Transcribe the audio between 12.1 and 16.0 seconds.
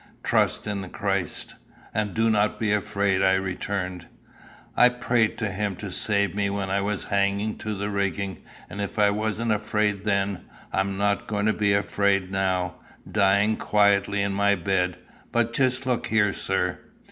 now, dying quietly in my bed. But just